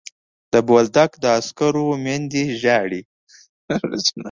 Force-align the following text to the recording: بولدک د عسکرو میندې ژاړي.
بولدک 0.67 1.11
د 1.23 1.25
عسکرو 1.37 1.87
میندې 2.03 2.43
ژاړي. 2.61 3.01